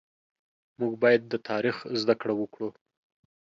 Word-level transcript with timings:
مونږ 0.79 0.93
بايد 1.03 1.21
د 1.27 1.33
تاريخ 1.49 1.75
زده 2.01 2.15
کړه 2.21 2.33
وکړو 2.41 2.69